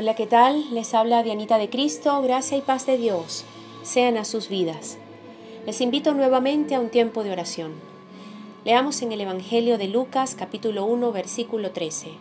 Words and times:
Hola, 0.00 0.14
¿qué 0.14 0.26
tal? 0.26 0.72
Les 0.72 0.94
habla 0.94 1.22
Dianita 1.22 1.58
de 1.58 1.68
Cristo, 1.68 2.22
gracia 2.22 2.56
y 2.56 2.62
paz 2.62 2.86
de 2.86 2.96
Dios 2.96 3.44
sean 3.82 4.16
a 4.16 4.24
sus 4.24 4.48
vidas. 4.48 4.96
Les 5.66 5.82
invito 5.82 6.14
nuevamente 6.14 6.74
a 6.74 6.80
un 6.80 6.88
tiempo 6.88 7.22
de 7.22 7.30
oración. 7.30 7.74
Leamos 8.64 9.02
en 9.02 9.12
el 9.12 9.20
Evangelio 9.20 9.76
de 9.76 9.88
Lucas 9.88 10.34
capítulo 10.34 10.86
1 10.86 11.12
versículo 11.12 11.72
13. 11.72 12.12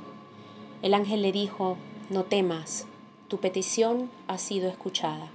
El 0.81 0.93
ángel 0.93 1.21
le 1.21 1.31
dijo, 1.31 1.77
no 2.09 2.25
temas, 2.25 2.85
tu 3.29 3.37
petición 3.37 4.11
ha 4.27 4.39
sido 4.39 4.67
escuchada. 4.67 5.31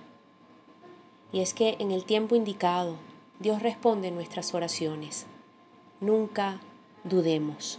Y 1.32 1.40
es 1.40 1.54
que 1.54 1.76
en 1.78 1.92
el 1.92 2.04
tiempo 2.04 2.36
indicado 2.36 2.96
Dios 3.40 3.62
responde 3.62 4.10
nuestras 4.10 4.52
oraciones. 4.52 5.24
Nunca 6.02 6.60
dudemos. 7.04 7.78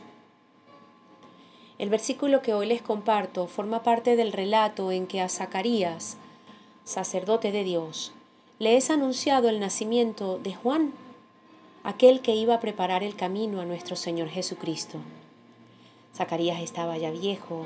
El 1.78 1.90
versículo 1.90 2.42
que 2.42 2.54
hoy 2.54 2.68
les 2.68 2.82
comparto 2.82 3.48
forma 3.48 3.84
parte 3.84 4.16
del 4.16 4.32
relato 4.32 4.94
en 4.94 5.08
que 5.08 5.20
a 5.20 5.28
Zacarías, 5.28 6.16
sacerdote 6.86 7.52
de 7.52 7.66
Dios, 7.66 8.14
le 8.60 8.78
es 8.78 8.90
anunciado 8.90 9.50
el 9.50 9.60
nacimiento 9.60 10.40
de 10.40 10.56
Juan, 10.56 10.94
aquel 11.84 12.22
que 12.22 12.34
iba 12.34 12.56
a 12.56 12.60
preparar 12.62 13.04
el 13.04 13.18
camino 13.18 13.60
a 13.60 13.66
nuestro 13.66 13.98
Señor 13.98 14.30
Jesucristo. 14.30 15.00
Zacarías 16.16 16.62
estaba 16.62 16.98
ya 16.98 17.12
viejo, 17.12 17.66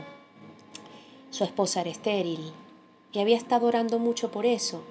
su 1.30 1.44
esposa 1.44 1.82
era 1.82 1.92
estéril 1.92 2.52
y 3.12 3.20
había 3.20 3.38
estado 3.38 3.68
orando 3.68 4.00
mucho 4.00 4.32
por 4.32 4.48
eso. 4.48 4.82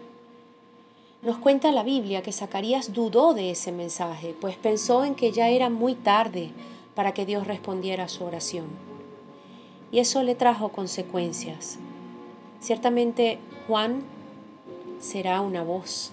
Nos 1.23 1.39
cuenta 1.39 1.73
la 1.73 1.83
Biblia 1.83 2.23
que 2.23 2.31
Zacarías 2.31 2.93
dudó 2.93 3.35
de 3.35 3.51
ese 3.51 3.73
mensaje, 3.73 4.37
pues 4.41 4.57
pensó 4.57 5.05
en 5.05 5.17
que 5.17 5.33
ya 5.33 5.49
era 5.49 5.71
muy 5.71 5.97
tarde 5.97 6.53
para 6.95 7.13
que 7.15 7.27
Dios 7.27 7.49
respondiera 7.49 8.05
a 8.05 8.09
su 8.09 8.23
oración 8.23 8.87
y 9.91 10.01
eso 10.01 10.23
le 10.23 10.35
trajo 10.35 10.71
consecuencias. 10.71 11.79
Ciertamente 12.61 13.39
Juan 13.67 14.03
será 15.01 15.41
una 15.41 15.63
voz, 15.63 16.13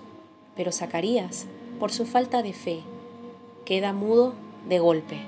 pero 0.55 0.71
Zacarías, 0.71 1.47
por 1.79 1.91
su 1.91 2.05
falta 2.05 2.41
de 2.41 2.53
fe, 2.53 2.81
queda 3.65 3.93
mudo 3.93 4.33
de 4.67 4.79
golpe. 4.79 5.21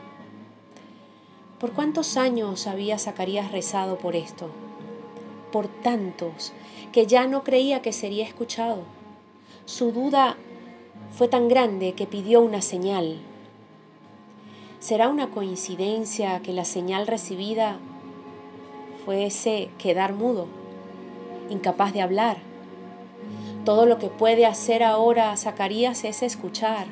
¿Por 1.59 1.73
cuántos 1.73 2.17
años 2.17 2.67
había 2.67 2.99
Zacarías 2.99 3.51
rezado 3.51 3.97
por 3.97 4.15
esto? 4.15 4.49
Por 5.51 5.67
tantos 5.67 6.53
que 6.91 7.07
ya 7.07 7.25
no 7.25 7.43
creía 7.43 7.81
que 7.81 7.93
sería 7.93 8.25
escuchado. 8.25 8.83
Su 9.65 9.91
duda 9.91 10.37
fue 11.15 11.27
tan 11.27 11.47
grande 11.47 11.93
que 11.93 12.05
pidió 12.05 12.41
una 12.41 12.61
señal. 12.61 13.17
¿Será 14.79 15.09
una 15.09 15.31
coincidencia 15.31 16.41
que 16.41 16.53
la 16.53 16.63
señal 16.63 17.07
recibida 17.07 17.79
fuese 19.07 19.69
quedar 19.77 20.11
mudo, 20.11 20.47
incapaz 21.49 21.93
de 21.93 22.01
hablar. 22.01 22.39
Todo 23.63 23.85
lo 23.85 23.99
que 23.99 24.09
puede 24.09 24.45
hacer 24.45 24.83
ahora 24.83 25.37
Zacarías 25.37 26.03
es 26.03 26.23
escuchar, 26.23 26.87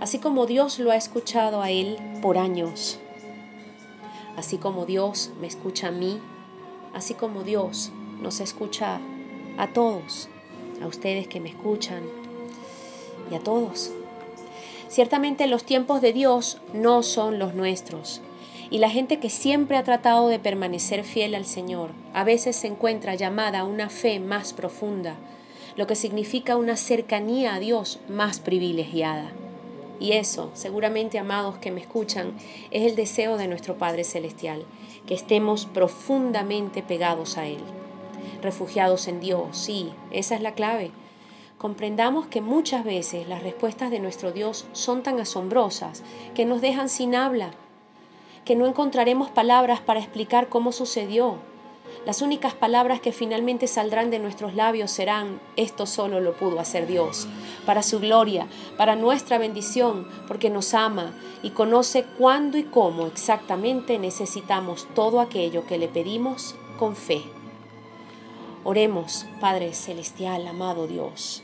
así 0.00 0.18
como 0.18 0.46
Dios 0.46 0.78
lo 0.78 0.92
ha 0.92 0.96
escuchado 0.96 1.60
a 1.60 1.70
él 1.70 1.98
por 2.22 2.38
años, 2.38 2.98
así 4.38 4.56
como 4.56 4.86
Dios 4.86 5.32
me 5.38 5.46
escucha 5.46 5.88
a 5.88 5.90
mí, 5.90 6.18
así 6.94 7.12
como 7.12 7.42
Dios 7.42 7.92
nos 8.22 8.40
escucha 8.40 8.98
a 9.58 9.66
todos, 9.74 10.30
a 10.82 10.86
ustedes 10.86 11.28
que 11.28 11.40
me 11.40 11.50
escuchan 11.50 12.04
y 13.30 13.34
a 13.34 13.40
todos. 13.40 13.90
Ciertamente 14.88 15.46
los 15.46 15.64
tiempos 15.64 16.00
de 16.00 16.14
Dios 16.14 16.56
no 16.72 17.02
son 17.02 17.38
los 17.38 17.52
nuestros. 17.52 18.22
Y 18.70 18.78
la 18.78 18.90
gente 18.90 19.18
que 19.18 19.30
siempre 19.30 19.76
ha 19.76 19.84
tratado 19.84 20.28
de 20.28 20.38
permanecer 20.38 21.04
fiel 21.04 21.34
al 21.34 21.46
Señor 21.46 21.90
a 22.12 22.24
veces 22.24 22.56
se 22.56 22.66
encuentra 22.66 23.14
llamada 23.14 23.60
a 23.60 23.64
una 23.64 23.88
fe 23.90 24.18
más 24.18 24.52
profunda, 24.52 25.16
lo 25.76 25.86
que 25.86 25.94
significa 25.94 26.56
una 26.56 26.76
cercanía 26.76 27.54
a 27.54 27.60
Dios 27.60 28.00
más 28.08 28.40
privilegiada. 28.40 29.30
Y 30.00 30.12
eso, 30.12 30.50
seguramente 30.54 31.18
amados 31.18 31.58
que 31.58 31.70
me 31.70 31.80
escuchan, 31.80 32.32
es 32.70 32.90
el 32.90 32.96
deseo 32.96 33.36
de 33.36 33.48
nuestro 33.48 33.76
Padre 33.78 34.04
Celestial, 34.04 34.64
que 35.06 35.14
estemos 35.14 35.66
profundamente 35.66 36.82
pegados 36.82 37.38
a 37.38 37.46
Él. 37.46 37.60
Refugiados 38.42 39.06
en 39.08 39.20
Dios, 39.20 39.56
sí, 39.56 39.90
esa 40.10 40.34
es 40.34 40.40
la 40.40 40.52
clave. 40.52 40.90
Comprendamos 41.56 42.26
que 42.26 42.42
muchas 42.42 42.84
veces 42.84 43.28
las 43.28 43.42
respuestas 43.42 43.90
de 43.90 44.00
nuestro 44.00 44.32
Dios 44.32 44.66
son 44.72 45.02
tan 45.02 45.20
asombrosas 45.20 46.02
que 46.34 46.44
nos 46.44 46.60
dejan 46.60 46.88
sin 46.88 47.14
habla 47.14 47.52
que 48.46 48.54
no 48.54 48.66
encontraremos 48.66 49.28
palabras 49.28 49.80
para 49.80 49.98
explicar 49.98 50.48
cómo 50.48 50.70
sucedió. 50.70 51.34
Las 52.06 52.22
únicas 52.22 52.54
palabras 52.54 53.00
que 53.00 53.10
finalmente 53.10 53.66
saldrán 53.66 54.10
de 54.10 54.20
nuestros 54.20 54.54
labios 54.54 54.92
serán, 54.92 55.40
esto 55.56 55.84
solo 55.84 56.20
lo 56.20 56.34
pudo 56.34 56.60
hacer 56.60 56.86
Dios, 56.86 57.26
para 57.66 57.82
su 57.82 57.98
gloria, 57.98 58.46
para 58.76 58.94
nuestra 58.94 59.38
bendición, 59.38 60.06
porque 60.28 60.48
nos 60.48 60.74
ama 60.74 61.12
y 61.42 61.50
conoce 61.50 62.04
cuándo 62.16 62.56
y 62.56 62.62
cómo 62.62 63.08
exactamente 63.08 63.98
necesitamos 63.98 64.86
todo 64.94 65.20
aquello 65.20 65.66
que 65.66 65.78
le 65.78 65.88
pedimos 65.88 66.54
con 66.78 66.94
fe. 66.94 67.22
Oremos, 68.62 69.26
Padre 69.40 69.74
Celestial, 69.74 70.46
amado 70.46 70.86
Dios. 70.86 71.42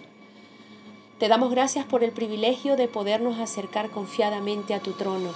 Te 1.18 1.26
damos 1.26 1.50
gracias 1.50 1.84
por 1.84 2.04
el 2.04 2.12
privilegio 2.12 2.76
de 2.76 2.86
podernos 2.86 3.40
acercar 3.40 3.90
confiadamente 3.90 4.74
a 4.74 4.80
tu 4.80 4.92
trono 4.92 5.30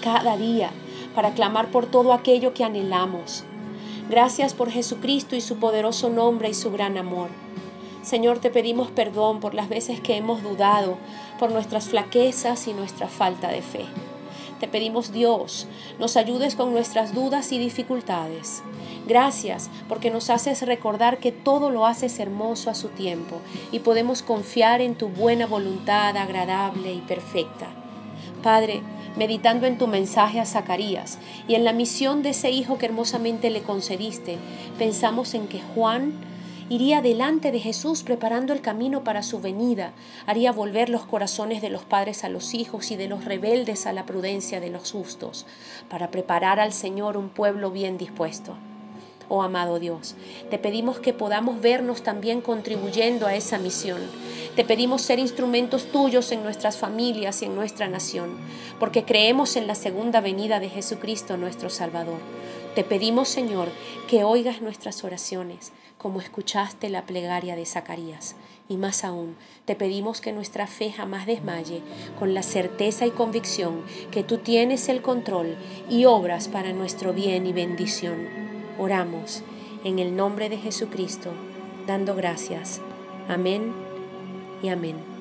cada 0.00 0.36
día 0.36 0.70
para 1.18 1.34
clamar 1.34 1.72
por 1.72 1.86
todo 1.86 2.12
aquello 2.12 2.54
que 2.54 2.62
anhelamos. 2.62 3.42
Gracias 4.08 4.54
por 4.54 4.70
Jesucristo 4.70 5.34
y 5.34 5.40
su 5.40 5.56
poderoso 5.56 6.10
nombre 6.10 6.48
y 6.48 6.54
su 6.54 6.70
gran 6.70 6.96
amor. 6.96 7.26
Señor, 8.04 8.38
te 8.38 8.50
pedimos 8.50 8.92
perdón 8.92 9.40
por 9.40 9.52
las 9.52 9.68
veces 9.68 10.00
que 10.00 10.16
hemos 10.16 10.44
dudado, 10.44 10.96
por 11.40 11.50
nuestras 11.50 11.88
flaquezas 11.88 12.68
y 12.68 12.72
nuestra 12.72 13.08
falta 13.08 13.48
de 13.48 13.62
fe. 13.62 13.86
Te 14.60 14.68
pedimos, 14.68 15.10
Dios, 15.10 15.66
nos 15.98 16.16
ayudes 16.16 16.54
con 16.54 16.70
nuestras 16.70 17.12
dudas 17.12 17.50
y 17.50 17.58
dificultades. 17.58 18.62
Gracias 19.08 19.70
porque 19.88 20.12
nos 20.12 20.30
haces 20.30 20.62
recordar 20.62 21.18
que 21.18 21.32
todo 21.32 21.72
lo 21.72 21.84
haces 21.84 22.20
hermoso 22.20 22.70
a 22.70 22.76
su 22.76 22.90
tiempo 22.90 23.40
y 23.72 23.80
podemos 23.80 24.22
confiar 24.22 24.80
en 24.80 24.94
tu 24.94 25.08
buena 25.08 25.46
voluntad 25.46 26.16
agradable 26.16 26.92
y 26.92 27.00
perfecta. 27.00 27.77
Padre, 28.48 28.80
meditando 29.18 29.66
en 29.66 29.76
tu 29.76 29.86
mensaje 29.88 30.40
a 30.40 30.46
Zacarías 30.46 31.18
y 31.48 31.54
en 31.54 31.64
la 31.64 31.74
misión 31.74 32.22
de 32.22 32.30
ese 32.30 32.50
hijo 32.50 32.78
que 32.78 32.86
hermosamente 32.86 33.50
le 33.50 33.60
concediste, 33.60 34.38
pensamos 34.78 35.34
en 35.34 35.48
que 35.48 35.60
Juan 35.60 36.14
iría 36.70 37.02
delante 37.02 37.52
de 37.52 37.60
Jesús 37.60 38.02
preparando 38.02 38.54
el 38.54 38.62
camino 38.62 39.04
para 39.04 39.22
su 39.22 39.42
venida, 39.42 39.92
haría 40.24 40.50
volver 40.50 40.88
los 40.88 41.04
corazones 41.04 41.60
de 41.60 41.68
los 41.68 41.84
padres 41.84 42.24
a 42.24 42.30
los 42.30 42.54
hijos 42.54 42.90
y 42.90 42.96
de 42.96 43.08
los 43.08 43.26
rebeldes 43.26 43.84
a 43.84 43.92
la 43.92 44.06
prudencia 44.06 44.60
de 44.60 44.70
los 44.70 44.92
justos, 44.92 45.44
para 45.90 46.10
preparar 46.10 46.58
al 46.58 46.72
Señor 46.72 47.18
un 47.18 47.28
pueblo 47.28 47.70
bien 47.70 47.98
dispuesto. 47.98 48.54
Oh 49.28 49.42
amado 49.42 49.78
Dios, 49.78 50.14
te 50.50 50.58
pedimos 50.58 51.00
que 51.00 51.12
podamos 51.12 51.60
vernos 51.60 52.02
también 52.02 52.40
contribuyendo 52.40 53.26
a 53.26 53.34
esa 53.34 53.58
misión 53.58 54.00
te 54.58 54.64
pedimos 54.64 55.02
ser 55.02 55.20
instrumentos 55.20 55.86
tuyos 55.92 56.32
en 56.32 56.42
nuestras 56.42 56.78
familias 56.78 57.42
y 57.42 57.44
en 57.44 57.54
nuestra 57.54 57.86
nación, 57.86 58.36
porque 58.80 59.04
creemos 59.04 59.54
en 59.54 59.68
la 59.68 59.76
segunda 59.76 60.20
venida 60.20 60.58
de 60.58 60.68
Jesucristo 60.68 61.36
nuestro 61.36 61.70
Salvador. 61.70 62.18
Te 62.74 62.82
pedimos, 62.82 63.28
Señor, 63.28 63.68
que 64.08 64.24
oigas 64.24 64.60
nuestras 64.60 65.04
oraciones, 65.04 65.70
como 65.96 66.20
escuchaste 66.20 66.88
la 66.88 67.06
plegaria 67.06 67.54
de 67.54 67.66
Zacarías. 67.66 68.34
Y 68.68 68.78
más 68.78 69.04
aún, 69.04 69.36
te 69.64 69.76
pedimos 69.76 70.20
que 70.20 70.32
nuestra 70.32 70.66
fe 70.66 70.90
jamás 70.90 71.26
desmaye, 71.26 71.80
con 72.18 72.34
la 72.34 72.42
certeza 72.42 73.06
y 73.06 73.12
convicción 73.12 73.84
que 74.10 74.24
tú 74.24 74.38
tienes 74.38 74.88
el 74.88 75.02
control 75.02 75.56
y 75.88 76.06
obras 76.06 76.48
para 76.48 76.72
nuestro 76.72 77.12
bien 77.12 77.46
y 77.46 77.52
bendición. 77.52 78.47
Oramos 78.78 79.42
en 79.82 79.98
el 79.98 80.14
nombre 80.16 80.48
de 80.48 80.56
Jesucristo, 80.56 81.30
dando 81.86 82.14
gracias. 82.14 82.80
Amén 83.28 83.72
y 84.62 84.68
amén. 84.68 85.17